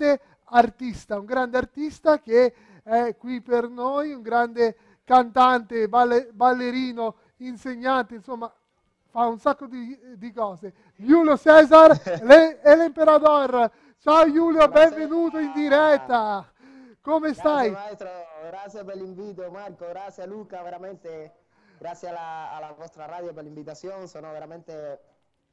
[0.00, 7.16] grande artista, un grande artista che è qui per noi, un grande cantante, balle, ballerino,
[7.38, 8.50] insegnante, insomma
[9.10, 10.72] fa un sacco di, di cose.
[10.96, 11.90] Giulio Cesar
[12.24, 13.70] le, e l'Imperador.
[13.98, 16.50] Ciao Giulio, benvenuto in diretta.
[17.02, 17.70] Come stai?
[17.70, 18.08] Grazie maestro,
[18.48, 21.32] grazie per l'invito Marco, grazie Luca, veramente
[21.78, 25.09] grazie alla, alla vostra radio per l'invitazione, sono veramente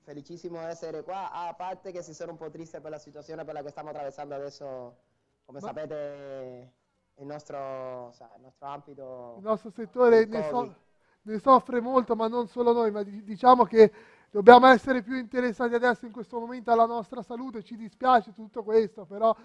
[0.08, 3.44] felicissimo di essere qua, a parte che si sono un po' triste per la situazione
[3.44, 4.96] per la che stiamo attraversando adesso,
[5.44, 5.68] come Ma...
[5.68, 6.72] sapete
[7.16, 9.36] il nostro, sa, il nostro ambito...
[9.38, 10.76] Il nostro settore ne, so,
[11.24, 13.92] ne, soffre molto, ma non solo noi, ma diciamo che
[14.32, 19.04] dobbiamo essere più interessati adesso in questo momento alla nostra salute, ci dispiace tutto questo,
[19.04, 19.36] però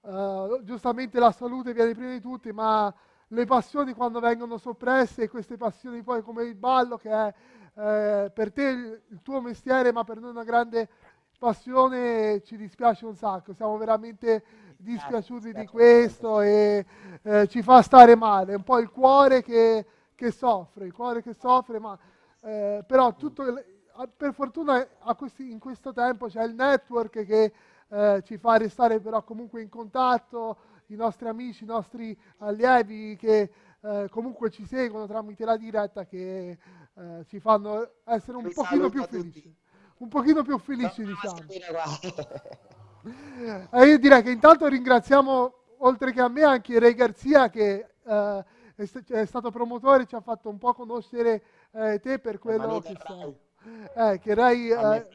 [0.00, 2.94] uh, giustamente la salute viene prima di tutti, ma
[3.28, 7.34] le passioni quando vengono soppresse, queste passioni poi come il ballo che è
[7.74, 8.62] eh, per te
[9.08, 10.88] il, tuo mestiere, ma per noi una grande
[11.38, 14.44] passione, ci dispiace un sacco, siamo veramente
[14.76, 16.84] dispiaciuti di questo e
[17.22, 21.22] eh, ci fa stare male, è un po' il cuore che, che soffre, il cuore
[21.22, 21.98] che soffre, ma
[22.42, 23.44] eh, però tutto,
[24.16, 24.86] per fortuna
[25.16, 27.52] questi, in questo tempo c'è il network che
[27.88, 33.50] eh, ci fa restare però comunque in contatto, i nostri amici, i nostri allievi che
[33.80, 36.58] eh, comunque ci seguono tramite la diretta che
[36.94, 39.56] eh, ci fanno essere un Vi pochino più felici.
[39.98, 41.38] Un pochino più felici, diciamo.
[43.70, 48.44] eh, io direi che intanto ringraziamo, oltre che a me, anche Ray Garzia che eh,
[48.74, 52.96] è, è, stato promotore, ci ha fatto un po' conoscere eh, te per quello che
[53.06, 53.36] sei.
[53.94, 54.70] Eh, che Ray...
[54.70, 55.08] Eh,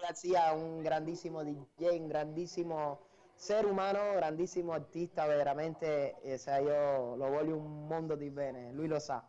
[0.00, 7.14] Garzia è un grandissimo DJ, un grandissimo essere umano, grandissimo artista, veramente, eh, se io
[7.14, 9.22] lo voglio un mondo di bene, lui lo sa.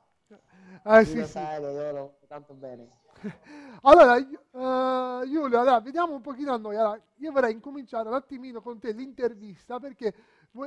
[0.83, 1.31] Lui sì, lo sì.
[1.31, 3.03] sa che io lo tanto bene.
[3.87, 6.75] Allora, uh, Giulio, allora, vediamo un pochino a noi.
[6.75, 10.13] Allora, io vorrei incominciare un attimino con te l'intervista perché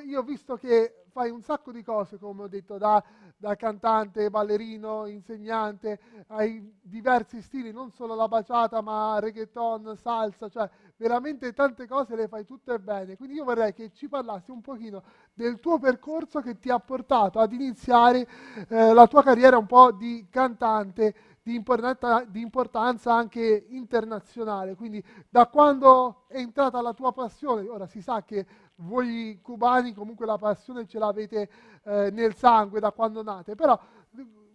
[0.04, 3.02] io ho visto che fai un sacco di cose, come ho detto, da,
[3.36, 5.98] da, cantante, ballerino, insegnante,
[6.28, 12.28] hai diversi stili, non solo la baciata, ma reggaeton, salsa, cioè veramente tante cose le
[12.28, 13.16] fai tutte bene.
[13.16, 17.40] Quindi io vorrei che ci parlassi un pochino del tuo percorso che ti ha portato
[17.40, 18.28] ad iniziare
[18.68, 21.14] eh, la tua carriera un po' di cantante
[21.48, 24.74] di, importanza, di importanza anche internazionale.
[24.74, 30.26] Quindi da quando è entrata la tua passione, ora si sa che voi cubani comunque
[30.26, 31.48] la passione ce l'avete
[31.84, 33.80] eh, nel sangue da quando nate, però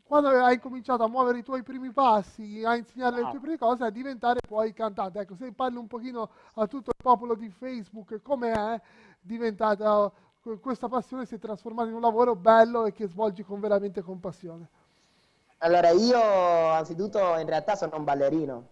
[0.03, 3.85] quando hai cominciato a muovere i tuoi primi passi, a insegnare le tue prime cose,
[3.85, 5.19] a diventare poi cantante.
[5.19, 8.81] Ecco, se parli un pochino a tutto il popolo di Facebook, come è
[9.19, 10.11] diventata
[10.61, 14.19] questa passione, si è trasformata in un lavoro bello e che svolgi con veramente con
[14.19, 14.69] passione.
[15.63, 18.67] Allora, io anzitutto in realtà sono un ballerino.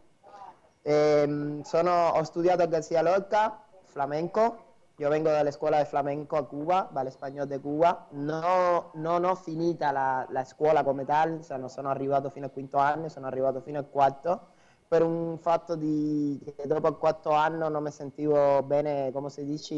[0.81, 4.69] Eh, sono, ho studiato a Garcia Lorca, flamenco.
[4.97, 8.07] Io vengo dalle scuole di flamenco a Cuba, Valle Spagnolo di Cuba.
[8.11, 12.51] No, non ho finita la, la scuola come tal, cioè non sono arrivato fino al
[12.51, 14.49] quinto anno, sono arrivato fino al quarto
[14.87, 19.45] per un fatto di che dopo il quarto anno non mi sentivo bene, come si
[19.45, 19.73] dice,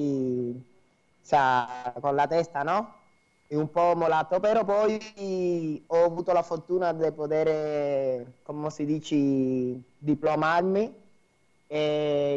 [1.21, 3.01] cioè, con la testa, no?
[3.49, 11.01] Un po' molato, però poi ho avuto la fortuna di poter, come si dice, diplomarmi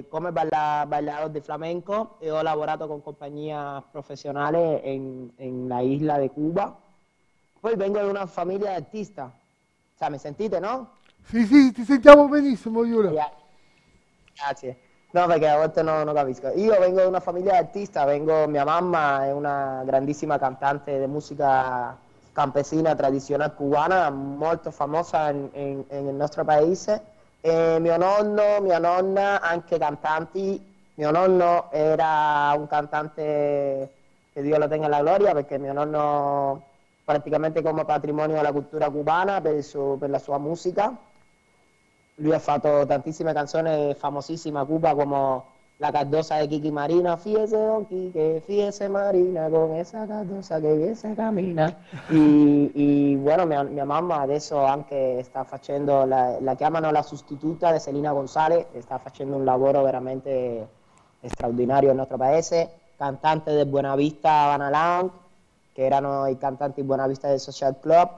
[0.09, 6.19] come balla, ballador di flamenco e ho lavorato con compagnia professionale in, in la isla
[6.19, 6.75] di Cuba.
[7.61, 9.23] Poi vengo da una famiglia di artisti,
[9.99, 10.93] cioè, mi sentite, no?
[11.25, 13.13] Sì, sì, ti sentiamo benissimo, Giulio.
[14.35, 14.79] Grazie.
[15.11, 16.49] No, perché a volte no, non capisco.
[16.55, 21.07] Io vengo da una famiglia di artista, vengo, mia mamma è una grandissima cantante di
[21.07, 21.97] musica
[22.33, 27.03] campesina tradizionale cubana, molto famosa nel nostro paese.
[27.41, 30.75] E mio nonno, mia nonna, anche cantanti.
[30.95, 33.93] Mio nonno era un cantante
[34.33, 36.63] che Dio lo tenga alla gloria perché mio nonno
[37.05, 40.95] praticamente come patrimonio della cultura cubana per, suo, per la sua musica
[42.17, 45.43] lui ha fatto tantissime canzoni famosissime a Cuba come
[45.79, 50.97] La Cardosa de Kiki Marina, fíjese don Quique, fíjese Marina con esa cardosa che bien
[50.97, 51.77] se cammina.
[52.09, 57.79] Y, bueno, mia, mia, mamma adesso anche sta facendo, la, la chiamano la sostituta di
[57.79, 60.67] Selina Gonzalez, sta facendo un lavoro veramente
[61.21, 65.15] straordinario nel nostro paese, cantante del Buenavista Lounge,
[65.75, 68.09] che erano i cantanti Buenavista del Social Club,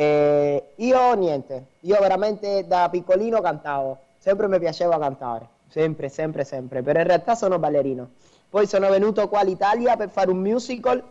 [0.00, 6.80] eh, io niente, io veramente da piccolino cantavo, sempre mi piaceva cantare, sempre, sempre, sempre,
[6.80, 8.08] però in realtà sono ballerino.
[8.48, 11.04] Poi sono venuto qua all'Italia per fare un musical,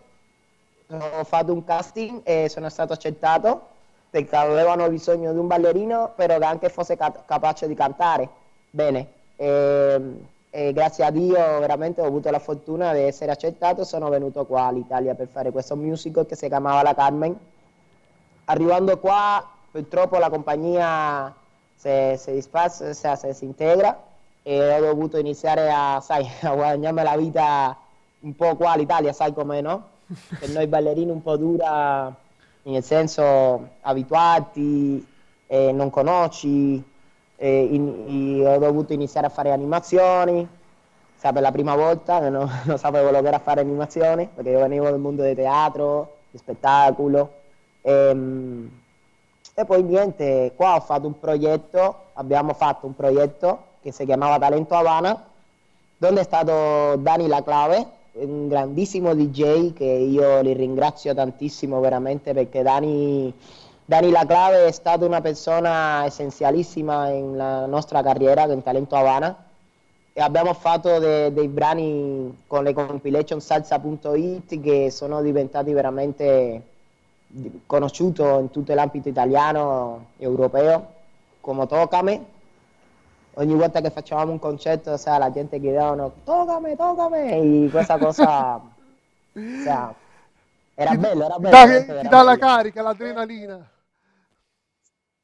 [0.88, 3.68] ho fatto un casting e sono stato accettato
[4.10, 8.28] perché avevano bisogno di un ballerino, però che anche fosse capace di cantare
[8.72, 9.08] bene.
[9.36, 10.02] E,
[10.50, 14.48] e grazie a Dio veramente ho avuto la fortuna di essere accettato e sono venuto
[14.48, 17.38] qua all'Italia per fare questo musical che si chiamava La Carmen.
[18.50, 21.32] Arrivando qua purtroppo la compagnia
[21.76, 23.96] si, si dispazza, si, si integra
[24.42, 27.78] e ho dovuto iniziare a, sai, a guadagnarmi la vita
[28.22, 29.98] un po' qua all'Italia, sai com'è, no?
[30.40, 32.12] Per noi ballerini un po' dura,
[32.64, 35.06] nel senso abituati,
[35.46, 36.84] eh, non conosci,
[37.36, 40.46] eh, in, in, ho dovuto iniziare a fare animazioni,
[41.22, 44.60] cioè per la prima volta non, non sapevo quello che era fare animazioni, perché io
[44.60, 47.38] venivo dal mondo del teatro, di spettacolo.
[47.82, 48.72] E, ehm,
[49.54, 54.40] e poi niente, qua ho fatto un progetto, abbiamo fatto un progetto che si chiamava
[54.40, 55.26] Talento Havana,
[55.98, 62.34] dove è stato Dani La Clave, un grandissimo DJ che io li ringrazio tantissimo veramente
[62.34, 63.34] perché Dani
[63.90, 69.36] Dani La Clave è stata una persona essenzialissima nella nostra carriera in Talento Havana
[70.14, 76.62] e abbiamo fatto de, dei brani con le compilation salsa.it che sono diventati veramente
[77.66, 80.94] conosciuti in tutto l'ambito italiano e europeo
[81.42, 82.26] come Tocame
[83.34, 88.60] ogni volta che facevamo un concerto sai, la gente chiedeva Tocame, Tocame e questa cosa
[89.64, 89.94] sai,
[90.80, 91.82] era bello, era bello.
[91.82, 93.70] Ti dà, ti dà la carica, l'adrenalina.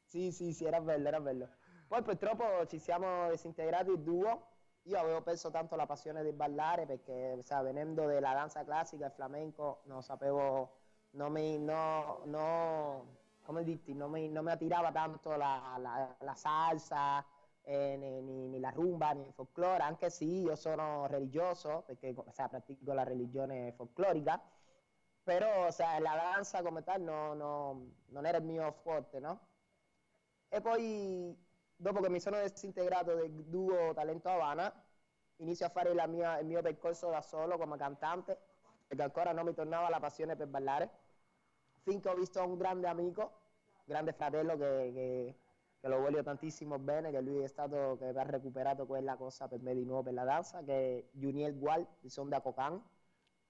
[0.03, 1.47] Sì, sì, sì, era bello, era bello.
[1.87, 4.47] Poi purtroppo ci siamo disintegrati il duo.
[4.83, 9.11] Io avevo perso tanto la passione di ballare perché, sai, venendo dalla danza classica e
[9.11, 10.71] flamenco, non sapevo,
[11.15, 16.35] non mi, no, no, come dirti, non mi, non mi attirava tanto la, la, la
[16.35, 17.25] salsa,
[17.63, 22.49] eh, né, né, la rumba, né il folklore, anche se io sono religioso, perché sai,
[22.49, 24.41] pratico la religione folclorica,
[25.23, 29.39] però sai, la danza come tal no, no, non era il mio forte, no?
[30.49, 31.35] E poi,
[31.75, 34.71] dopo che mi sono disintegrato del duo Talento Havana,
[35.37, 38.37] inizio a fare mia, il mio percorso da solo come cantante,
[38.87, 40.89] perché ancora non mi tornava la passione per ballare,
[41.85, 43.31] finché ho visto un grande amico,
[43.85, 45.35] grande fratello che, che,
[45.79, 49.61] che lo voglio tantissimo bene, che lui è stato che ha recuperato quella cosa per
[49.61, 52.81] me di nuovo per la danza, che è Juniel Gual di Sonda Cocan.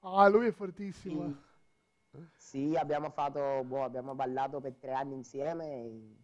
[0.01, 1.33] Ah, lui è fortissimo.
[2.11, 6.23] Sì, sì abbiamo fatto, boh, abbiamo ballato per tre anni insieme.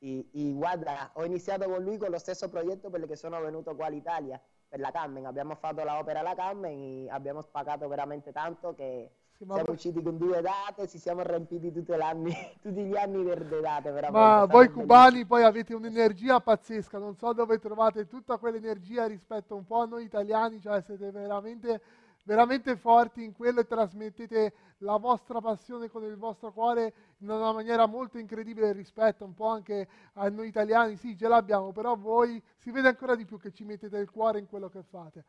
[0.00, 3.86] E, y, guarda, ho iniziato con lui con lo stesso progetto perché sono venuto qua
[3.86, 5.24] all'Italia per la Carmen.
[5.24, 9.10] Abbiamo fatto l'opera alla Carmen e abbiamo spagato veramente tanto che
[9.44, 9.74] siamo poi...
[9.74, 13.60] usciti con due date, ci siamo riempiti tutti gli anni, tutti gli anni per le
[13.60, 13.90] date.
[13.90, 14.18] Veramente.
[14.18, 19.64] Ma voi cubani poi avete un'energia pazzesca, non so dove trovate tutta quell'energia rispetto un
[19.64, 21.80] po' a noi italiani, cioè siete veramente
[22.28, 27.52] veramente forti in quello e trasmettete la vostra passione con il vostro cuore in una
[27.52, 32.40] maniera molto incredibile rispetto un po' anche a noi italiani, sì ce l'abbiamo, però voi
[32.58, 35.24] si vede ancora di più che ci mettete il cuore in quello che fate.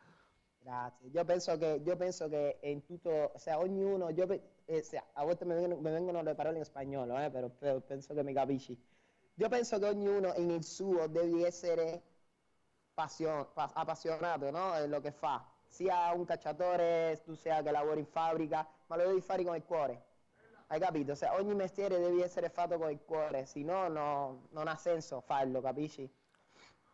[0.61, 4.27] Grazie, io penso che, io penso che in tutto, se ognuno, io,
[4.65, 7.79] eh, se, a volte mi vengono, mi vengono, le parole in spagnolo, eh, però, però
[7.79, 8.77] penso che mi capisci.
[9.35, 12.03] Io penso che ognuno in il suo deve essere
[12.93, 14.65] passion, appassionato no?
[14.65, 19.07] in quello che fa sia un cacciatore, tu sia che lavori in fabbrica, ma lo
[19.07, 20.07] devi fare con il cuore.
[20.67, 21.15] Hai capito?
[21.15, 25.21] Se ogni mestiere deve essere fatto con il cuore, se no, no non ha senso
[25.21, 26.11] farlo, capisci?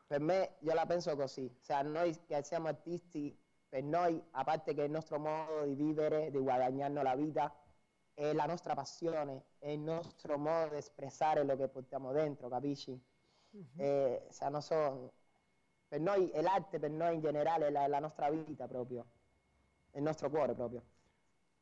[0.07, 3.35] Per me io la penso così, se noi che siamo artisti,
[3.75, 7.53] per noi, a parte che è il nostro modo di vivere, di guadagnarnos la vita,
[8.13, 12.97] è la nostra passione, è il nostro modo di espressare lo che portiamo dentro, capisci?
[13.49, 13.65] Uh-huh.
[13.75, 15.11] E, se non so,
[15.89, 19.05] per noi è l'arte, per noi in generale è la, la nostra vita proprio,
[19.91, 20.81] è il nostro cuore proprio.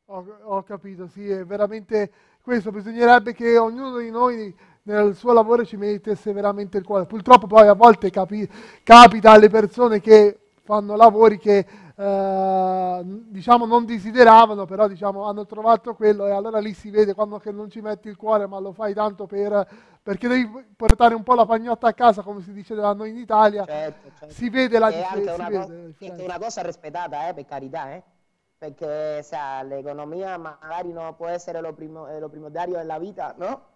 [0.05, 2.11] Ho, ho, capito, sì, è veramente
[2.43, 2.69] questo.
[2.69, 7.07] Bisognerebbe che ognuno di noi nel suo lavoro ci mettesse veramente il cuore.
[7.07, 8.47] Purtroppo poi a volte capi,
[8.83, 15.93] capita alle persone che fanno lavori che eh, diciamo non desideravano, però diciamo hanno trovato
[15.93, 18.71] quello e allora lì si vede quando che non ci metti il cuore ma lo
[18.71, 19.67] fai tanto per,
[20.01, 23.17] perché devi portare un po' la pagnotta a casa come si dice da noi in
[23.17, 24.33] Italia, certo, certo.
[24.33, 28.03] si vede la, dif- anche una, co- una cosa rispettata eh, per carità, eh?
[28.57, 33.71] perché sa, l'economia magari non può essere lo, primo, eh, lo primordiale della vita, no?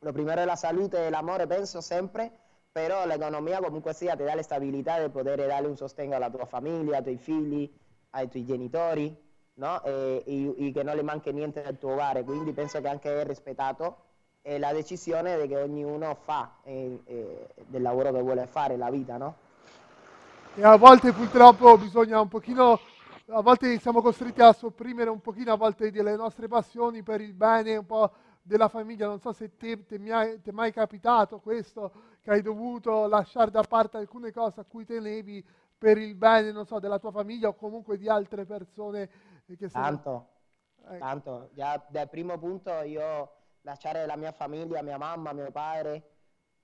[0.00, 2.30] Lo primero è la salute e l'amore, penso sempre,
[2.76, 6.44] però l'economia comunque sia ti dà la stabilità di poter dare un sostegno alla tua
[6.44, 7.72] famiglia, ai tuoi figli,
[8.10, 9.16] ai tuoi genitori,
[9.54, 9.82] no?
[9.82, 13.18] e, e, e, che non le manchi niente del tuo hogar, quindi penso che anche
[13.18, 13.96] è rispettato
[14.42, 19.16] è la decisione che ognuno fa eh, eh, del lavoro che vuole fare, la vita,
[19.16, 19.36] no?
[20.54, 22.78] E a volte purtroppo bisogna un pochino,
[23.28, 27.32] a volte siamo costretti a sopprimere un pochino a volte delle nostre passioni per il
[27.32, 28.10] bene un po'
[28.46, 33.62] della famiglia, non so se ti è mai capitato questo, che hai dovuto lasciare da
[33.62, 35.44] parte alcune cose a cui tenevi
[35.76, 39.10] per il bene, non so, della tua famiglia o comunque di altre persone
[39.58, 39.84] che sono...
[39.84, 40.28] Tanto,
[40.88, 40.98] eh.
[40.98, 41.50] tanto.
[41.52, 46.10] Già dal primo punto io lasciare la mia famiglia, mia mamma, mio padre,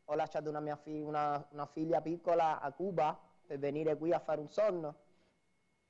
[0.05, 4.21] ho lasciato una, mia fi- una, una figlia piccola a Cuba per venire qui a
[4.21, 4.95] fare un sonno.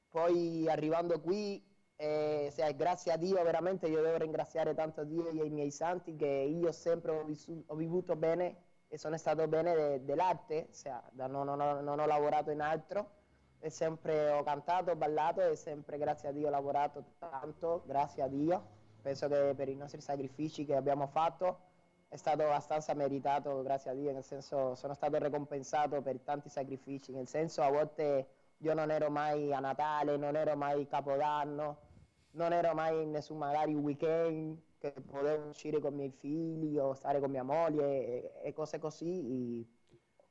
[0.09, 1.63] Poi arrivando qui
[2.03, 6.17] eh, cioè, grazie a Dio, veramente io devo ringraziare tanto Dio e i miei santi
[6.17, 8.57] che io sempre ho, vissuto, ho vivuto bene
[8.89, 13.09] e sono stato bene de, dell'arte, cioè, non, non, ho, non, ho, lavorato in altro,
[13.61, 18.27] e sempre ho cantato, ballato e sempre grazie a Dio ho lavorato tanto, grazie a
[18.27, 18.81] Dio.
[19.01, 21.71] Penso che per i nostri sacrifici che abbiamo fatto
[22.09, 27.13] è stato abbastanza meritato, grazie a Dio, nel senso sono stato ricompensato per tanti sacrifici,
[27.13, 28.27] nel senso a volte
[28.59, 31.91] io non ero mai a Natale, non ero mai Capodanno,
[32.33, 36.95] non ero mai in nessun magari weekend che potevo uscire con i miei figli o
[36.95, 39.67] stare con mia moglie e, e cose così, e,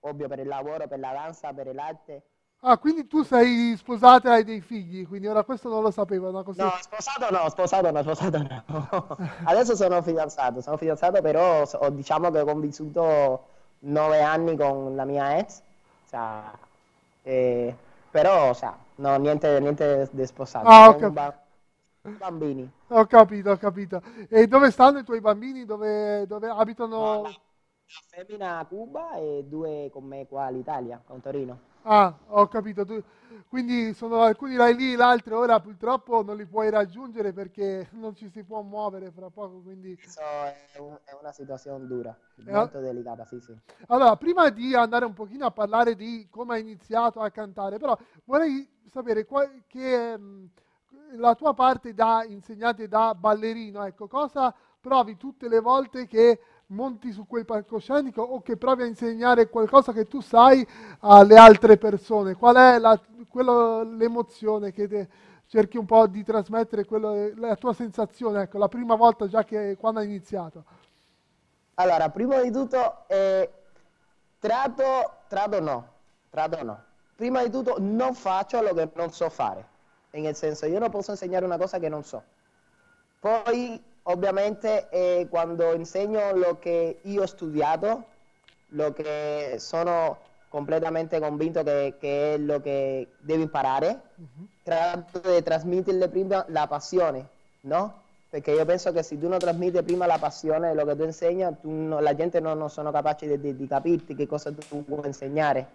[0.01, 2.23] ovvio per il lavoro, per la danza, per l'arte.
[2.63, 6.29] Ah, quindi tu sei sposato e hai dei figli, quindi ora questo non lo sapevo.
[6.29, 9.17] No, sposato no, sposato no, sposato no.
[9.45, 13.45] Adesso sono fidanzato, sono fidanzato però ho, diciamo che ho convissuto
[13.79, 15.61] nove anni con la mia ex,
[16.09, 16.41] cioè,
[17.23, 17.75] e,
[18.11, 20.67] però cioè, no, niente, niente di sposato.
[20.67, 21.39] Ah, ok.
[22.01, 22.69] Bambini.
[22.87, 24.01] Ho capito, ho capito.
[24.27, 25.65] E dove stanno i tuoi bambini?
[25.65, 27.21] Dove, dove abitano?
[27.21, 27.31] La
[28.09, 31.69] femmina a Cuba e due con me qua all'Italia, a Torino.
[31.83, 32.85] Ah, ho capito.
[32.85, 33.03] Tu,
[33.49, 38.29] quindi sono alcuni là lì, l'altro ora purtroppo non li puoi raggiungere perché non ci
[38.29, 39.59] si può muovere fra poco.
[39.61, 39.95] Quindi...
[40.73, 43.55] È, un, è, una situazione dura, è molto delicata, sì, sì.
[43.87, 47.95] Allora, prima di andare un pochino a parlare di come hai iniziato a cantare, però
[48.25, 50.17] vorrei sapere qual- che...
[50.17, 50.49] Mh,
[51.15, 57.11] la tua parte da insegnante, da ballerino, ecco, cosa provi tutte le volte che monti
[57.11, 60.65] su quel palcoscenico o che provi a insegnare qualcosa che tu sai
[60.99, 62.35] alle altre persone?
[62.35, 65.09] Qual è la, quello, l'emozione che te,
[65.47, 69.75] cerchi un po' di trasmettere, quello, la tua sensazione, ecco, la prima volta già che
[69.79, 70.63] quando hai iniziato?
[71.75, 73.51] Allora, prima di tutto, eh,
[74.39, 74.83] trato,
[75.27, 75.87] trato no,
[76.29, 76.83] trato no.
[77.15, 79.70] Prima di tutto non faccio quello che non so fare
[80.19, 82.21] nel senso io non posso insegnare una cosa che non so.
[83.19, 88.05] Poi ovviamente eh, quando insegno lo che io ho studiato,
[88.69, 90.17] lo che sono
[90.49, 94.47] completamente convinto che, che è lo che devo imparare, uh-huh.
[94.63, 97.27] tratto di trasmetterle prima la passione,
[97.61, 97.99] no?
[98.29, 101.45] Perché io penso che se tu non trasmetti prima la passione, lo che tu insegni,
[101.61, 104.83] tu no, la gente non, non sono capaci di, di, di capirti che cosa tu
[104.85, 105.67] vuoi insegnare.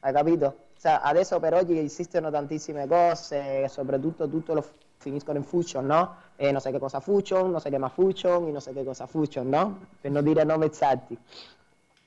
[0.00, 0.56] Hai capito?
[0.84, 4.62] Cioè, adesso per oggi esistono tantissime cose, soprattutto tutto lo
[4.98, 6.14] finiscono in fusion, no?
[6.36, 9.48] E non so che cosa fusion, non si chiama fusion, non so che cosa fusion,
[9.48, 9.78] no?
[9.98, 11.16] Per non dire nomi esatti.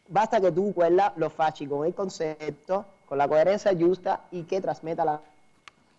[0.05, 4.61] Basta che tu quella lo facci con il concetto, con la coerenza giusta e che
[4.61, 5.19] trasmetta la...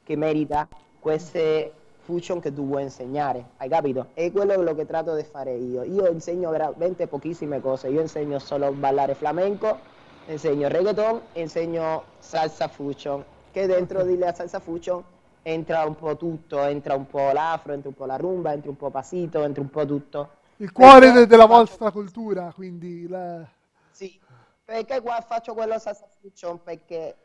[0.04, 0.68] che merita
[1.00, 1.72] queste
[2.04, 4.10] fusion che tu vuoi insegnare, hai capito?
[4.14, 5.82] E quello è quello che tratto di fare io.
[5.82, 9.96] Io insegno veramente pochissime cose, io insegno solo ballare flamenco,
[10.32, 15.02] insegno reggaeton e insegno salsa fusion, che dentro di la salsa fusion
[15.42, 18.76] entra un po' tutto, entra un po' l'afro, entra un po' la rumba, entra un
[18.76, 20.30] po' pasito, entra un po' tutto.
[20.56, 21.58] Il cuore de- della faccio...
[21.58, 23.08] vostra cultura, quindi...
[23.08, 23.46] La...
[23.90, 24.20] Sì,
[24.64, 26.62] perché qua faccio quello salsa fusion?
[26.62, 27.16] Perché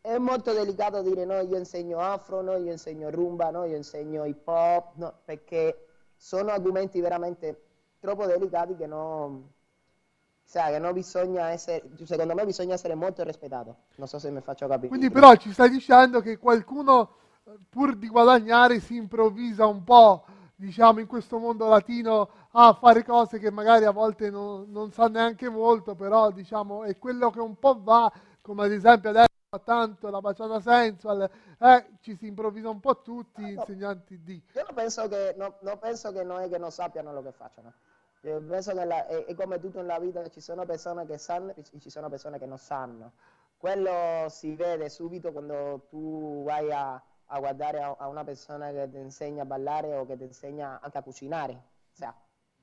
[0.00, 4.24] è molto delicato dire no, io insegno afro, no, io insegno rumba, no, io insegno
[4.24, 7.62] hip hop, no, perché sono argomenti veramente
[8.00, 9.50] troppo delicati che non
[10.44, 13.76] Sai che non bisogna essere, secondo me bisogna essere molto rispettato.
[13.96, 14.88] Non so se mi faccio capire.
[14.88, 17.16] Quindi però ci stai dicendo che qualcuno
[17.68, 20.24] pur di guadagnare si improvvisa un po',
[20.54, 25.08] diciamo, in questo mondo latino a fare cose che magari a volte non, non sa
[25.08, 28.10] neanche molto, però diciamo è quello che un po' va,
[28.40, 33.02] come ad esempio adesso fa tanto la baciata sensual, eh, ci si improvvisa un po'
[33.02, 34.42] tutti, no, insegnanti di...
[34.54, 37.72] Io non penso che, no, non penso che noi che non sappiano lo che facciano.
[38.24, 41.54] Io penso che la, è, è, come tutto nella vita, ci sono persone che sanno
[41.54, 43.12] e ci sono persone che non sanno.
[43.58, 48.88] Quello si vede subito quando tu vai a, a guardare a, a, una persona che
[48.90, 51.62] ti insegna a ballare o che ti insegna anche a cucinare.
[51.92, 52.12] Cioè,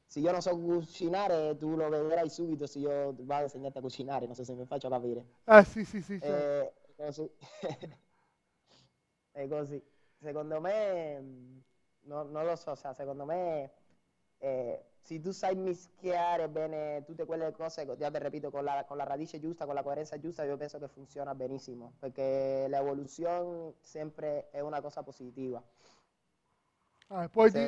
[0.08, 3.82] se io non so cucinare, tu lo vedrai subito se io vado a insegnarti a
[3.82, 5.26] cucinare, non so se mi faccio capire.
[5.46, 6.20] Eh sì, sì, sì.
[6.20, 6.80] Certo.
[6.96, 7.32] È così.
[9.32, 9.84] è così.
[10.20, 11.20] Secondo me,
[12.02, 13.72] no, non lo so, cioè, secondo me...
[14.40, 18.98] Eh, se tu sai mischiare bene tutte quelle cose, già te ripeto, con la, con
[18.98, 24.50] la, radice giusta, con la coerenza giusta, io penso che funziona benissimo, perché l'evoluzione sempre
[24.52, 25.62] è una cosa positiva.
[27.08, 27.68] Ah, puoi, di,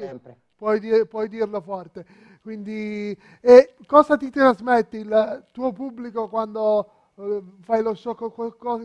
[0.55, 2.05] puoi, di, puoi, dirlo forte.
[2.41, 8.15] Quindi, e cosa ti trasmette il tuo pubblico quando eh, fai lo show,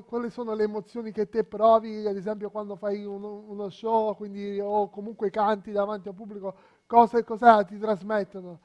[0.05, 4.59] quali sono le emozioni che te provi, ad esempio quando fai uno, uno show, quindi,
[4.59, 6.55] o comunque canti davanti al pubblico,
[6.89, 8.59] cosa, cosa ti trasmettono?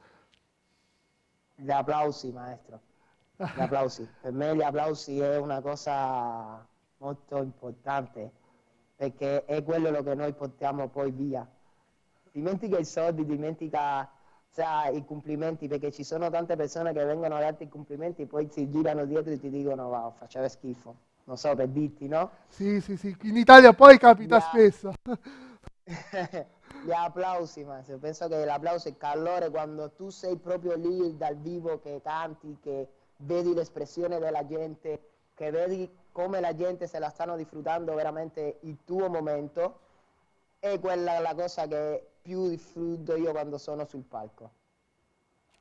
[1.54, 2.80] Gli applausi, maestro.
[3.36, 4.08] Gli applausi.
[4.20, 6.66] per me gli applausi è una cosa
[6.96, 8.32] molto importante
[8.96, 11.46] perché è quello che noi portiamo poi via.
[12.32, 14.10] Dimentica i soldi, dimentica
[14.52, 18.26] cioè, i complimenti perché ci sono tante persone che vengono a darti i complimenti e
[18.26, 20.96] poi si girano dietro e ti dicono wow, faceva schifo.
[21.24, 22.30] Non so, per dirti, no?
[22.48, 23.16] Sì, sì, sì.
[23.22, 24.46] In Italia poi capita yeah.
[24.46, 24.92] spesso.
[26.82, 31.36] gli applausi, ma penso che l'applauso è il calore quando tu sei proprio lì dal
[31.36, 32.88] vivo che canti, che
[33.18, 38.78] vedi l'espressione della gente, che vedi come la gente se la stanno disfruttando veramente il
[38.84, 39.80] tuo momento,
[40.58, 44.50] è quella la cosa che più disfrutto io quando sono sul palco.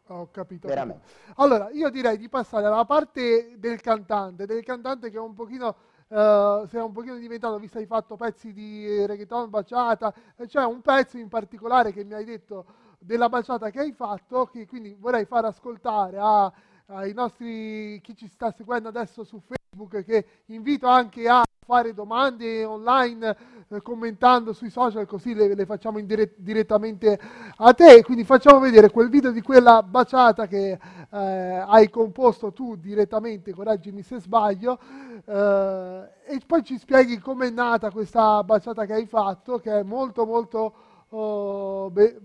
[0.07, 0.67] Ho capito.
[0.67, 1.05] Veramente.
[1.35, 5.75] Allora, io direi di passare alla parte del cantante, del cantante che è un pochino
[6.13, 10.79] Uh, sei un pochino diventato, visto hai fatto pezzi di reggaeton, baciata, c'è cioè un
[10.81, 12.65] pezzo in particolare che mi hai detto
[12.99, 16.53] della baciata che hai fatto, che quindi vorrei far ascoltare a,
[16.85, 21.43] ai nostri, chi ci sta seguendo adesso su Facebook, che invito anche a
[21.73, 23.35] fare domande online
[23.67, 27.19] eh, commentando sui social così le, le facciamo dire- direttamente
[27.57, 28.03] a te.
[28.03, 30.77] Quindi facciamo vedere quel video di quella baciata che eh,
[31.17, 34.77] hai composto tu direttamente correggimi se sbaglio
[35.25, 40.27] eh, e poi ci spieghi com'è nata questa baciata che hai fatto che è molto
[40.27, 40.73] molto
[41.09, 42.19] oh, be-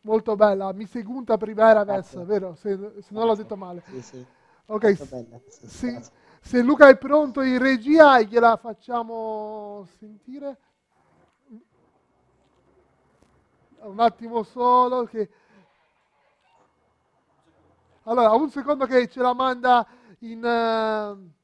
[0.00, 0.72] molto bella.
[0.72, 2.54] Mi segunta primera vez vero?
[2.54, 3.82] Se, se non l'ho detto male.
[3.86, 4.26] Sì, sì.
[4.64, 6.22] ok sì.
[6.44, 10.58] Se Luca è pronto in regia, gliela facciamo sentire.
[13.80, 15.04] Un attimo solo.
[15.04, 15.30] Che...
[18.02, 19.86] Allora, un secondo che ce la manda
[20.18, 21.43] in, uh,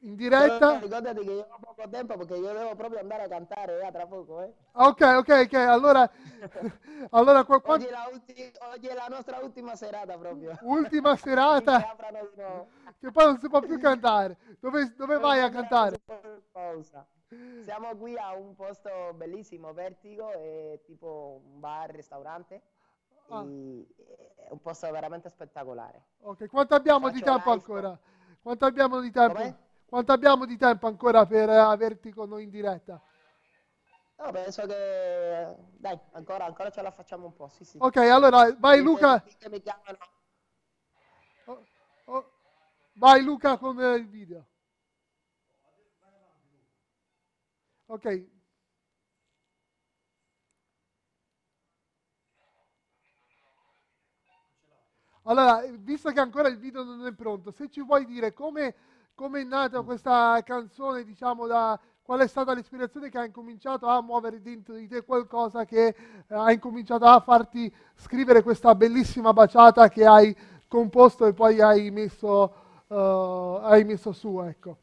[0.00, 0.78] in, diretta.
[0.78, 4.06] ricordati che io ho poco tempo perché io devo proprio andare a cantare eh, tra
[4.06, 4.42] poco.
[4.42, 4.52] Eh.
[4.72, 5.54] Ok, ok, ok.
[5.54, 6.10] Allora,
[7.10, 7.74] allora qua, qua...
[7.74, 8.52] Oggi, è ulti...
[8.72, 10.58] Oggi, è la nostra ultima serata proprio.
[10.62, 11.96] Ultima serata.
[12.98, 14.36] che poi non si può più cantare.
[14.60, 16.00] Dove, dove vai a cantare?
[16.52, 17.06] Pausa.
[17.62, 22.60] Siamo qui a un posto bellissimo, Vertigo, è tipo un bar, ristorante.
[23.28, 23.42] Ah.
[23.42, 26.02] È un posto veramente spettacolare.
[26.22, 27.98] Ok, quanto abbiamo Faccio di tempo ancora?
[28.42, 29.34] Quanto abbiamo di tempo?
[29.34, 29.68] Come?
[29.90, 33.02] Quanto abbiamo di tempo ancora per averti con noi in diretta?
[34.18, 37.48] No, penso che dai, ancora, ancora ce la facciamo un po'.
[37.48, 37.76] Sì, sì.
[37.80, 39.20] Ok, allora vai Luca.
[41.46, 41.66] Oh,
[42.04, 42.32] oh.
[42.92, 44.46] Vai Luca con il video.
[47.86, 48.28] Ok.
[55.24, 58.74] Allora, visto che ancora il video non è pronto, se ci vuoi dire come,
[59.20, 64.00] come è nata questa canzone, diciamo, da, qual è stata l'ispirazione che ha incominciato a
[64.00, 65.94] muovere dentro di te qualcosa che eh,
[66.28, 70.34] ha incominciato a farti scrivere questa bellissima baciata che hai
[70.66, 72.54] composto e poi hai messo,
[72.86, 74.78] uh, hai messo su, ecco.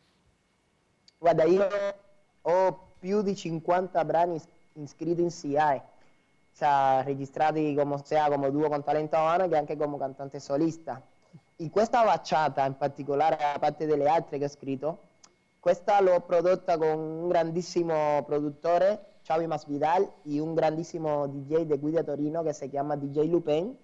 [1.17, 1.67] Guarda, io
[2.41, 4.39] ho più di 50 brani
[4.73, 5.82] iscritti in CI
[6.54, 11.02] cioè, registrati come, sia come duo con talento umano che anche come cantante solista.
[11.60, 15.00] In questa baciata, in particolare, a parte delle altre che ho scritto,
[15.60, 21.91] questa l'ho prodotta con un grandissimo produttore, Xavi Masvidal, e un grandissimo DJ di qui
[21.91, 23.76] da Torino che si chiama DJ Lupin.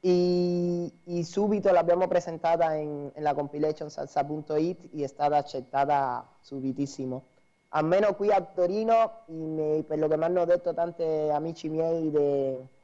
[0.00, 7.34] E, e subito l'abbiamo presentata in, la compilation salsa.it e è stata accettata subitissimo
[7.70, 12.10] almeno qui a Torino, in, per lo che mi hanno detto tanti amici miei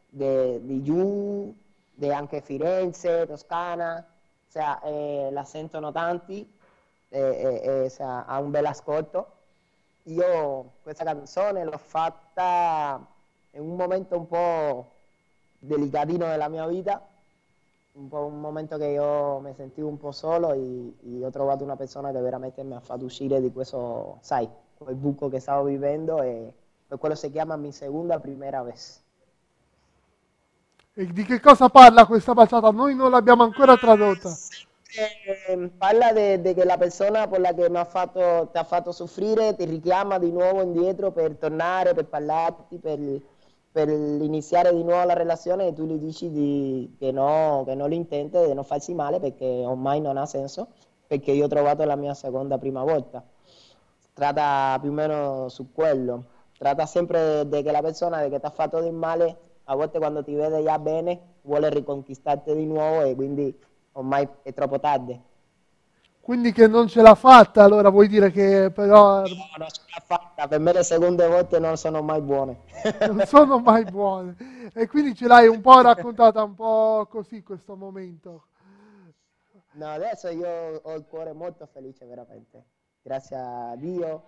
[0.08, 1.54] di giù,
[2.00, 4.04] anche Firenze, Toscana,
[4.52, 6.46] cioè, eh, la sentono tanti,
[7.08, 9.40] eh, eh, cioè, ha un bel ascolto.
[10.04, 13.00] Io questa canzone l'ho fatta
[13.52, 14.90] in un momento un po'
[15.58, 17.00] delicatino della mia vita,
[17.92, 21.64] un, po' un momento che io mi sentivo un po' solo e, e ho trovato
[21.64, 24.48] una persona che veramente mi ha fatto uscire di questo, sai,
[24.88, 26.52] il buco che stavo vivendo e
[26.86, 29.02] per quello si chiama Mi Segunda Primera Vez.
[30.94, 32.70] E di che cosa parla questa baciata?
[32.70, 34.30] Noi non l'abbiamo ancora tradotta.
[35.48, 37.76] Eh, parla di che la persona con la che ti
[38.58, 42.98] ha fatto soffrire ti richiama di nuovo indietro per tornare, per parlarti, per,
[43.72, 47.88] per iniziare di nuovo la relazione e tu gli dici di, che, no, che non
[47.88, 50.68] lo intende, di non farsi male perché ormai non ha senso,
[51.06, 53.24] perché io ho trovato la mia seconda prima volta
[54.14, 56.24] trata più o meno su quello.
[56.58, 59.36] Trata sempre di che la persona che ti ha fatto del male,
[59.72, 63.58] a volte quando ti vede già bene, vuole riconquistarti di nuovo e quindi
[63.92, 65.20] ormai è troppo tardi.
[66.20, 69.22] Quindi che non ce l'ha fatta, allora vuoi dire che però...
[69.22, 69.26] No,
[69.58, 72.60] non ce l'ha fatta, per me le seconde volte non sono mai buone.
[73.10, 74.36] non sono mai buone.
[74.72, 78.44] E quindi ce l'hai un po' raccontata un po' così questo momento.
[79.72, 82.66] No, adesso io ho il cuore molto felice veramente.
[83.02, 84.22] Grazie a Dio,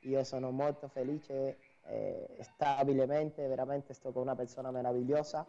[0.00, 5.46] io sono molto felice eh, stabilmente, veramente sto con una persona meravigliosa.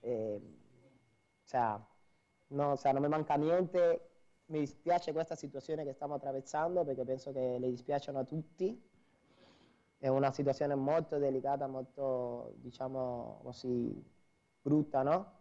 [0.00, 0.40] Eh,
[1.44, 1.76] cioè,
[2.48, 4.10] no, cioè, non mi manca niente
[4.50, 8.88] mi dispiace questa situazione che stiamo attraversando perché penso che le dispiacciono a tutti.
[9.96, 14.02] È una situazione molto delicata, molto, diciamo così,
[14.62, 15.32] brutta, no?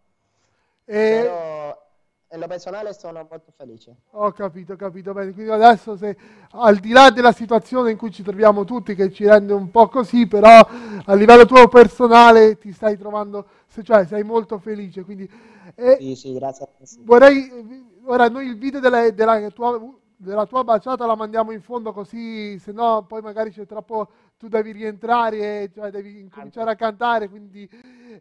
[0.86, 1.21] E...
[1.21, 1.88] Però
[2.32, 3.96] lo personale sono molto felice.
[4.12, 5.34] Ho capito, ho capito bene.
[5.34, 6.18] Quindi adesso se
[6.52, 9.88] al di là della situazione in cui ci troviamo tutti, che ci rende un po'
[9.88, 10.68] così, però
[11.06, 13.46] a livello tuo personale ti stai trovando,
[13.84, 15.04] cioè sei molto felice.
[15.04, 15.30] Quindi,
[15.76, 16.68] eh, sì, sì, grazie.
[17.00, 19.80] Vorrei Ora noi il video della, della, tua,
[20.15, 24.48] della tua baciata la mandiamo in fondo così, se no poi magari c'è troppo, tu
[24.48, 27.70] devi rientrare e cioè, devi incominciare a cantare, quindi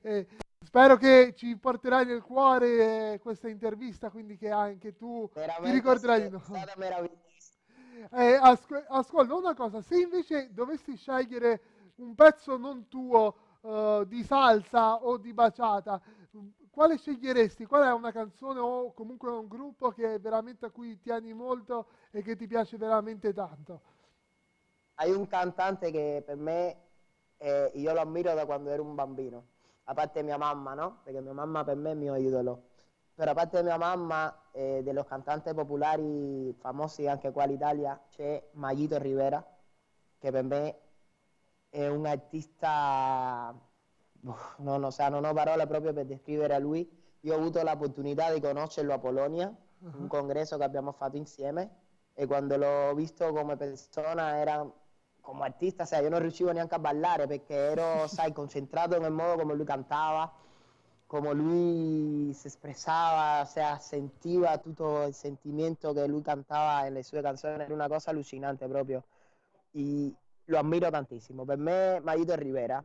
[0.02, 0.26] eh,
[0.68, 5.74] spero che ci porterai nel cuore eh, questa intervista, quindi che anche tu Veramente ti
[5.74, 6.40] ricorderai di noi.
[6.40, 7.26] È stata meravigliosa.
[8.12, 11.62] Eh, asco- ascolta una cosa, se invece dovessi scegliere
[11.96, 16.00] un pezzo non tuo uh, di salsa o di baciata,
[16.70, 17.64] quale sceglieresti?
[17.64, 22.20] Qual è una canzone o comunque un gruppo che veramente a cui tieni molto e
[22.20, 23.80] che ti piace veramente tanto?
[24.96, 26.76] Hai un cantante che per me
[27.38, 29.46] eh, io lo ammiro da quando ero un bambino,
[29.90, 31.00] a parte mia mamma, no?
[31.02, 32.62] Perché mia mamma per me è il mio idolo.
[33.14, 38.98] Però a parte mia mamma, eh, los cantanti popolari famosi anche qua Italia, c'è Magito
[38.98, 39.44] Rivera,
[40.18, 40.78] che per me
[41.70, 43.54] è un artista
[44.56, 46.88] non, o sea, non ho parole proprio per descrivere a lui.
[47.20, 50.00] Io ho avuto l'opportunità di conoscerlo a Polonia, uh-huh.
[50.00, 54.68] un congresso che abbiamo fatto insieme e quando l'ho visto come persona era
[55.28, 59.42] come artista, sai, io non riuscivo neanche a ballare perché ero, sai, concentrato nel modo
[59.42, 60.32] come lui cantava,
[61.04, 67.62] come lui si espressava, cioè, sentiva tutto il sentimento che lui cantava nelle sue canzoni,
[67.62, 69.04] era una cosa allucinante proprio.
[69.72, 70.14] E
[70.46, 71.44] lo ammiro tantissimo.
[71.44, 72.82] Per me, Marito Rivera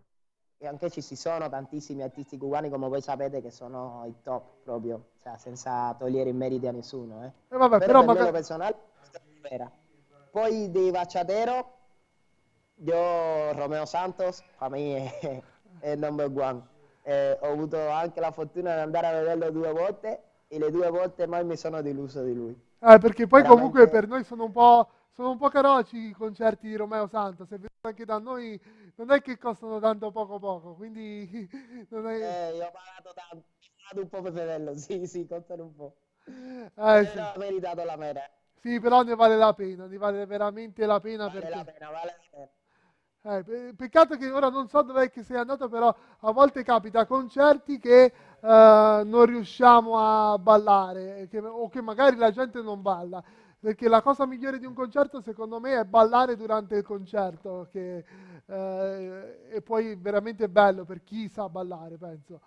[0.57, 5.11] e anche ci sono tantissimi artisti cubani come voi sapete che sono i top proprio,
[5.21, 7.23] cioè, senza togliere i meriti a nessuno.
[7.23, 7.31] Eh.
[7.55, 8.75] Eh vabbè, però, però per me personale
[9.41, 9.71] vera.
[10.29, 11.82] Poi di Bacciatero,
[12.75, 15.41] io Romeo Santos, per me è,
[15.79, 16.61] è number one.
[17.03, 20.89] Eh, ho avuto anche la fortuna di andare a vederlo due volte e le due
[20.89, 22.51] volte mai mi sono deluso di lui.
[22.79, 23.47] Eh, perché poi Veramente...
[23.47, 27.47] comunque per noi sono un po' sono un po' caroci i concerti di Romeo Santos,
[27.47, 28.59] se venuto anche da noi
[28.95, 31.29] non è che costano tanto poco poco, quindi
[31.89, 32.15] non è...
[32.15, 35.75] Eh, io ho pagato tanto, ho pagato un po' per vederlo, sì, sì, costano un
[35.75, 35.95] po'.
[36.25, 37.17] Eh, sì.
[37.19, 38.27] ha meritato la mera.
[38.59, 41.55] Sì, però ne vale la pena, ne vale veramente la pena vale perché...
[41.55, 42.49] la pena, vale la pena.
[43.25, 47.05] Eh, peccato che ora non so dove che sei andato, però a volte capita a
[47.05, 48.11] concerti che eh,
[49.05, 49.97] non riusciamo
[50.33, 53.23] a ballare che, o che magari la gente non balla
[53.59, 58.03] perché la cosa migliore di un concerto secondo me è ballare durante il concerto, che
[58.45, 62.41] eh, è poi veramente bello per chi sa ballare, penso.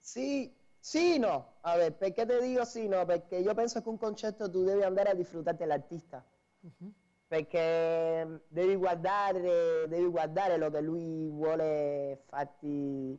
[0.00, 1.54] Sì, sì, no.
[1.62, 3.04] Vabbè, perché ti dico sì, no?
[3.06, 6.22] Perché io penso che un concerto tu devi andare a disfruttare l'artista.
[6.64, 6.92] Uh-huh.
[7.32, 13.18] Perché mm, devi guardare, devi guardare lo che lui vuole farti,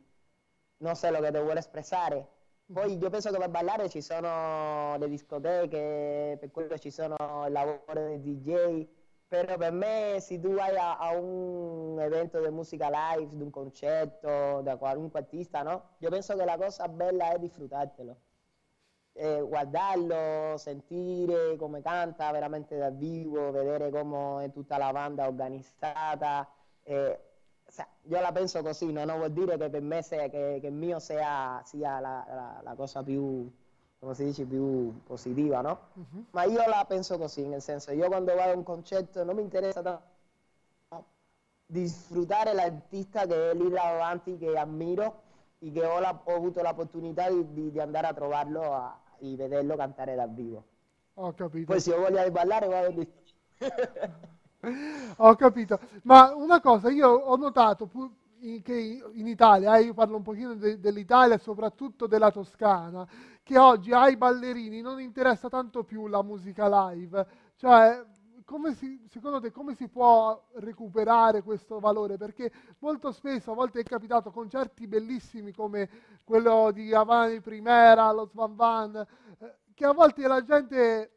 [0.78, 2.28] non so, lo che vuole espressare
[2.72, 7.52] poi io penso che per ballare ci sono le discoteche, per quello ci sono il
[7.52, 8.86] lavoro dei DJ,
[9.28, 13.50] però per me se tu vai a, a, un evento di musica live, di un
[13.50, 15.90] concerto, da qualunque artista, no?
[15.98, 18.16] Io penso che la cosa bella è disfruttartelo.
[19.16, 26.48] Eh, guardarlo, sentire come canta veramente dal vivo, vedere come è tutta la banda organizzata.
[26.82, 27.20] Eh,
[27.70, 29.04] cioè, io la penso così, no?
[29.04, 32.60] non vuol dire che per me sia, che, che il mio sia, sia la, la,
[32.62, 33.50] la, cosa più,
[33.98, 35.78] come si dice, più positiva, no?
[35.94, 36.24] Uh-huh.
[36.30, 39.42] Ma io la penso così, nel senso, io quando vado a un concerto non mi
[39.42, 40.12] interessa tanto
[41.66, 45.22] di sfruttare l'artista che è lì davanti, che ammiro
[45.58, 49.00] e che ho, la, ho avuto l'opportunità di, di, di, andare a trovarlo a,
[49.32, 50.64] e vederlo cantare dal vivo.
[51.14, 51.66] Ho capito.
[51.66, 53.12] Poi se ho voglia di ballare vado di...
[55.18, 57.86] Ho capito, ma una cosa, io ho notato
[58.62, 63.06] che in Italia, eh, io parlo un pochino de- dell'Italia, soprattutto della Toscana,
[63.42, 68.02] che oggi ai ballerini non interessa tanto più la musica live, cioè
[68.44, 72.16] come si, secondo te come si può recuperare questo valore?
[72.16, 75.88] Perché molto spesso, a volte è capitato concerti bellissimi come
[76.24, 81.10] quello di Avani Primera, lo Svan Van, eh, che a volte la gente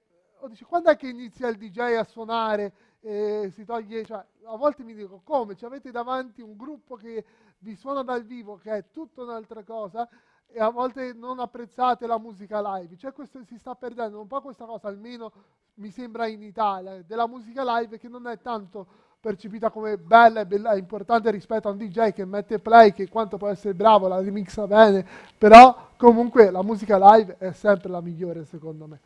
[0.47, 2.73] dice, quando è che inizia il DJ a suonare?
[3.01, 7.25] Eh, si toglie, cioè, a volte mi dico come, ci avete davanti un gruppo che
[7.59, 10.07] vi suona dal vivo, che è tutta un'altra cosa,
[10.49, 12.97] e a volte non apprezzate la musica live.
[12.97, 15.31] Cioè questo si sta perdendo un po' questa cosa, almeno
[15.75, 18.85] mi sembra in Italia, della musica live che non è tanto
[19.19, 23.37] percepita come bella e bella, importante rispetto a un DJ che mette play, che quanto
[23.37, 25.05] può essere bravo, la remixa bene,
[25.37, 28.99] però comunque la musica live è sempre la migliore secondo me.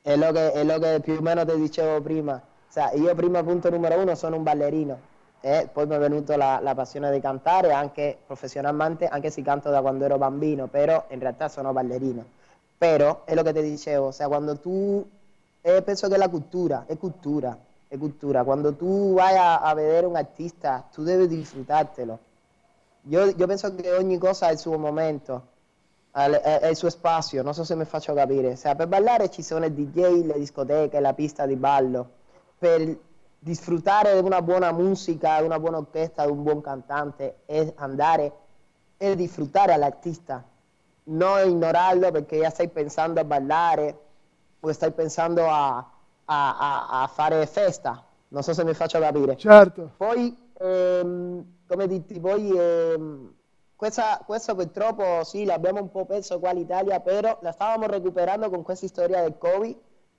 [0.00, 2.40] È lo che, è lo che più o meno ti dicevo prima,
[2.70, 5.14] cioè, io prima punto numero uno sono un ballerino
[5.46, 9.70] e poi mi è venuta la, la, passione di cantare anche professionalmente, anche se canto
[9.70, 12.24] da quando ero bambino, però in realtà sono ballerino.
[12.76, 15.08] Però è lo che ti dicevo, cioè quando tu,
[15.60, 17.56] eh, penso che la cultura, è cultura,
[17.86, 22.18] è cultura, quando tu vai a, a vedere un artista tu devi disfrutartelo.
[23.10, 25.46] Io, io, penso che ogni cosa ha il suo momento,
[26.10, 26.26] ha
[26.68, 28.56] il suo spazio, non so se mi faccio capire.
[28.56, 32.10] Cioè, per ballare ci sono i DJ, le discoteche, la pista di ballo.
[32.58, 32.98] Per
[33.46, 38.32] disfruttare di una buona musica, una buona orchestra, di un buon cantante è andare
[38.96, 40.42] e disfruttare all'artista,
[41.04, 43.98] non ignorarlo perché ya stai pensando a ballare
[44.58, 48.04] o stai pensando a, a, a, a fare festa.
[48.28, 49.36] Non so se mi faccio capire.
[49.36, 49.92] Certo.
[49.96, 53.32] Poi, ehm, come ditti, poi ehm,
[53.76, 58.62] questa, questo purtroppo sì, l'abbiamo un po' perso qua l'Italia, però la stavamo recuperando con
[58.64, 59.76] questa storia del Covid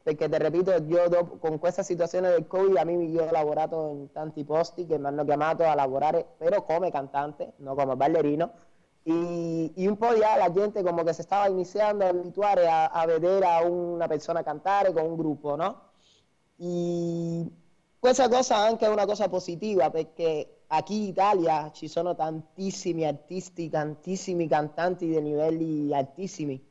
[0.08, 3.90] perché te ripeto, io dopo, con questa situazione del Covid, a me io ho lavorato
[3.92, 8.52] in tanti posti che mi hanno chiamato a lavorare, però come cantante, non come ballerino,
[9.04, 12.86] y, y, un po' ya la gente como que se estaba iniciando a habituar a,
[12.86, 15.82] a vedere a una persona cantare con un gruppo, no?
[16.58, 17.46] E
[18.00, 23.70] questa cosa anche è una cosa positiva perché qui in Italia ci sono tantissimi artisti,
[23.70, 26.66] tantissimi cantanti di livelli altissimi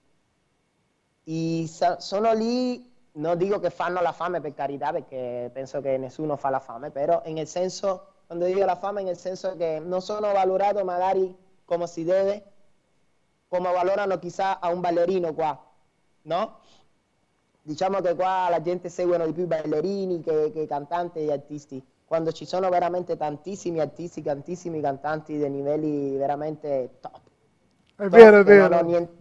[1.24, 1.66] e
[1.98, 6.50] sono lì non dico che fanno la fame per carità, perché penso che nessuno fa
[6.50, 10.84] la fame, però nel senso, quando dico la fame, nel senso che non sono valorato
[10.84, 12.44] magari come si deve,
[13.48, 15.58] come valorano chissà a un ballerino qua,
[16.22, 16.58] no?
[17.62, 21.24] Diciamo che qua la gente seguono di più i ballerini che, che i cantanti e
[21.24, 27.20] gli artisti, quando ci sono veramente tantissimi artisti, tantissimi cantanti dei livelli veramente top.
[27.96, 28.68] È vero, è vero.
[28.68, 29.14] Non niente,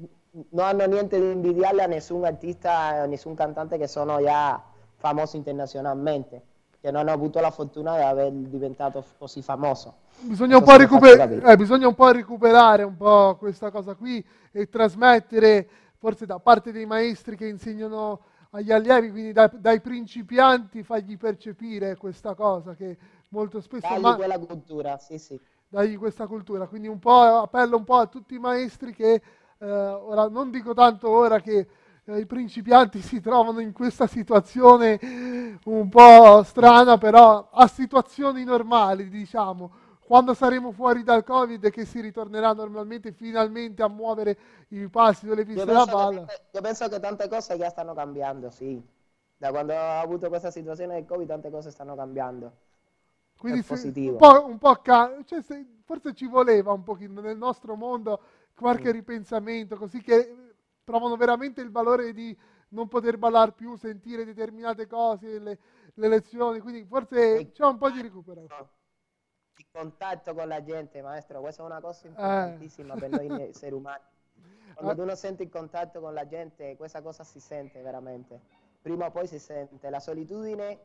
[0.50, 4.62] non hanno niente di invidiarle a nessun artista, a nessun cantante che sono già
[4.98, 6.41] famosi internazionalmente,
[6.82, 10.04] che non hanno avuto la fortuna di aver diventato così famoso.
[10.19, 14.67] Bisogna un, po recuper- eh, bisogna un po' recuperare un po' questa cosa qui e
[14.67, 15.67] trasmettere,
[15.98, 18.19] forse da parte dei maestri che insegnano
[18.52, 22.98] agli allievi, quindi dai, dai principianti, fargli percepire questa cosa che
[23.30, 23.88] molto spesso...
[23.88, 25.39] Dagli ma- quella cultura, sì sì.
[25.67, 29.21] Dagli questa cultura, quindi un po' appello un po' a tutti i maestri che
[29.58, 31.68] eh, ora, non dico tanto ora che
[32.04, 35.00] eh, i principianti si trovano in questa situazione
[35.65, 41.86] un po' strana, però a situazioni normali, diciamo, quando saremo fuori dal Covid e che
[41.86, 44.38] si ritornerà normalmente finalmente a muovere
[44.70, 46.26] i passi delle piste da palla.
[46.52, 48.80] io penso che tante cose già stanno cambiando, sì.
[49.38, 52.52] Da quando ho avuto questa situazione del Covid tante cose stanno cambiando.
[53.38, 57.38] Quindi sì, un po', un po ca- cioè, se, forse ci voleva un pochino nel
[57.38, 58.22] nostro mondo
[58.56, 62.36] qualche ripensamento, così che provano veramente il valore di
[62.70, 65.60] non poter ballare più, sentire determinate cose, le,
[65.94, 68.41] le lezioni, quindi forse c'è un po' di recupero.
[69.58, 73.00] Il contatto con la gente, maestro, questa è una cosa importantissima eh.
[73.00, 74.04] per noi esseri umani.
[74.74, 74.96] Quando ah.
[74.96, 78.41] tu non senti il contatto con la gente, questa cosa si sente veramente.
[78.82, 79.89] Prima o poi si sente.
[79.89, 80.80] La solitudine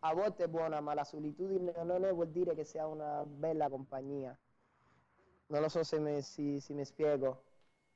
[0.00, 3.68] a volte è buona, ma la solitudine non è, vuol dire che sia una bella
[3.68, 4.36] compagnia
[5.54, 7.44] non lo so se mi, si, si mi spiego.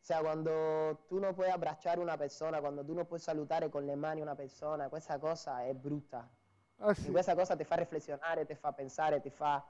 [0.00, 3.96] Cioè, quando tu non puoi abbracciare una persona, quando tu non puoi salutare con le
[3.96, 6.26] mani una persona, questa cosa è brutta.
[6.76, 7.10] Ah, sì.
[7.10, 9.62] Questa cosa ti fa riflessionare, ti fa pensare, ti fa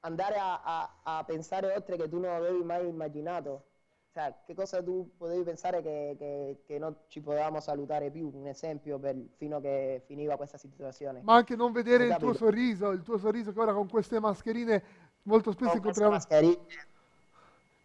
[0.00, 3.66] andare a, a, a, pensare oltre che tu non avevi mai immaginato.
[4.10, 8.30] Cioè, che cosa tu potevi pensare che, che, che non ci potevamo salutare più?
[8.34, 11.20] Un esempio per, fino a che finiva questa situazione.
[11.22, 15.10] Ma anche non vedere il tuo sorriso, il tuo sorriso che ora con queste mascherine
[15.22, 16.18] molto spesso incontriamo...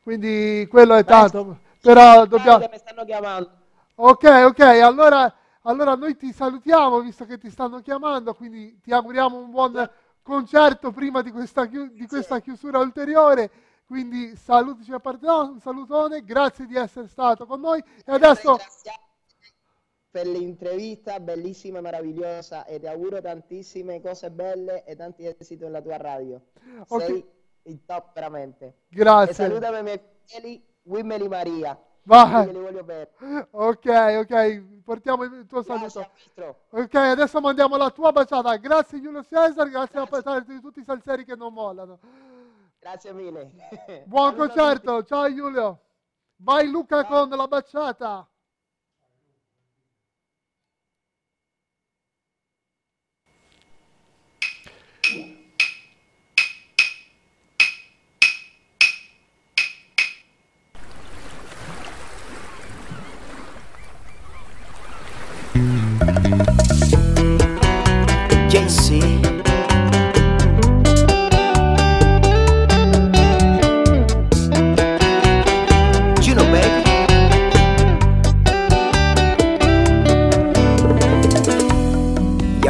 [0.04, 2.67] Quindi quello è tanto, però dobbiamo...
[2.71, 3.52] mi stanno chiamando.
[3.95, 9.38] Ok, ok, allora, allora noi ti salutiamo visto che ti stanno chiamando, quindi ti auguriamo
[9.38, 9.89] un buon
[10.21, 13.50] concerto prima di questa, di questa chiusura ulteriore.
[13.88, 18.58] Quindi salutici a parte no, un salutone, grazie di essere stato con noi e adesso
[20.18, 25.80] per l'intervista bellissima e meravigliosa e ti auguro tantissime cose belle e tanti esiti nella
[25.80, 26.42] tua radio.
[26.88, 27.08] Okay.
[27.08, 27.26] Sei
[27.66, 28.78] il top veramente.
[28.88, 29.30] Grazie.
[29.30, 31.80] E salutami i miei fedeli, Wimmeli Maria.
[32.02, 32.52] Vai.
[32.52, 33.10] Li voglio bene.
[33.52, 36.56] Ok, ok, portiamo il tuo Grazie, saluto.
[36.72, 38.56] Ok, adesso mandiamo la tua baciata.
[38.56, 42.00] Grazie Giulio Cesar, grazie a tutti i salseri che non mollano.
[42.80, 43.52] Grazie mille.
[44.06, 45.80] Buon Saluto concerto, ciao Giulio.
[46.38, 48.28] Vai Luca con la baciata.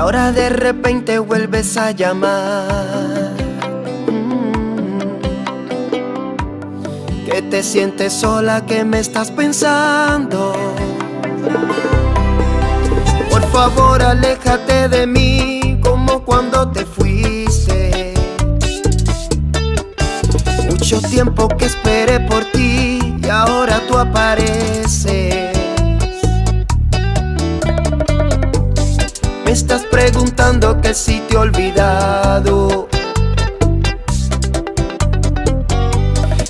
[0.08, 3.34] Ahora de repente vuelves a llamar.
[4.10, 5.20] Mm.
[7.26, 10.54] Que te sientes sola, que me estás pensando.
[13.58, 18.14] Por favor, aléjate de mí como cuando te fuiste.
[20.70, 25.58] Mucho tiempo que esperé por ti y ahora tú apareces.
[29.44, 32.88] Me estás preguntando que si te he olvidado.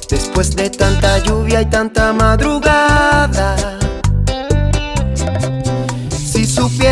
[0.09, 3.76] Después de tanta lluvia y tanta madrugada.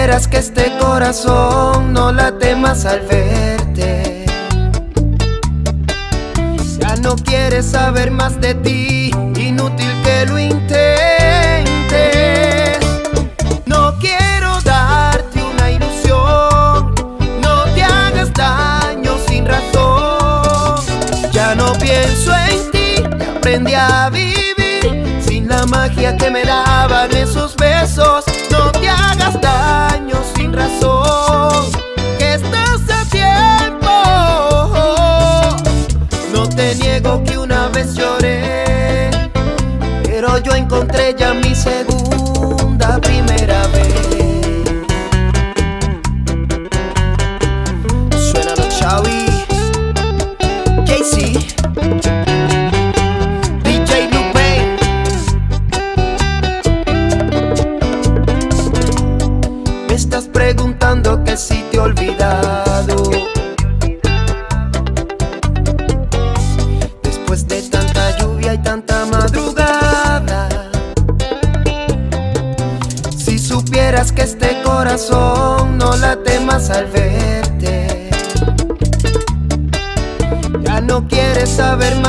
[0.06, 4.24] Supieras que este corazón no late más al verte,
[6.78, 10.78] ya no quieres saber más de ti, inútil que lo intentes.
[13.65, 16.94] No quiero darte una ilusión,
[17.41, 20.86] no te hagas daño sin razón.
[21.32, 23.04] Ya no pienso en ti,
[23.38, 28.35] aprendí a vivir sin la magia que me daban esos besos.
[37.83, 39.11] Lloré,
[40.03, 41.94] pero yo encontré ya mi segunda
[81.56, 82.05] saber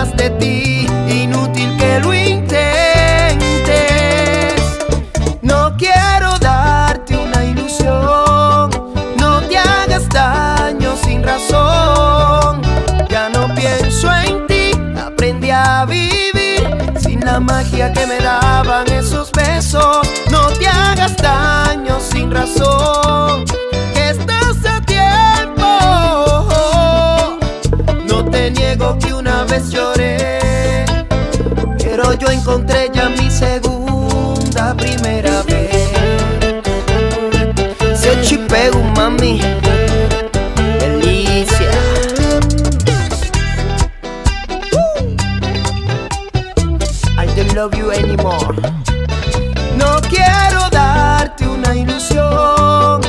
[49.76, 53.00] No quiero darte una ilusión,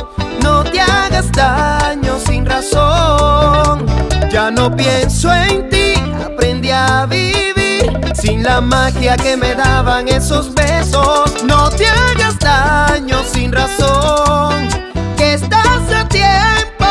[0.42, 3.86] no te hagas daño sin razón.
[4.30, 10.52] Ya no pienso en ti, aprendí a vivir sin la magia que me daban esos
[10.54, 11.42] besos.
[11.44, 14.68] No te hagas daño sin razón,
[15.16, 16.86] que estás a tiempo.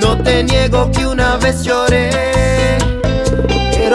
[0.00, 2.77] No te niego que una vez lloré,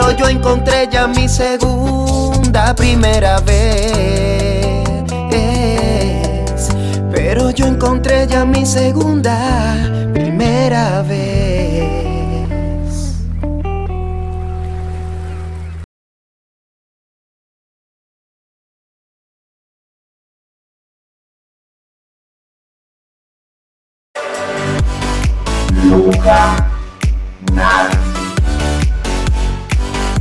[0.03, 4.83] pero yo encontré ya mi segunda primera vez.
[7.09, 9.77] Pero yo encontré ya mi segunda
[10.13, 11.92] primera vez.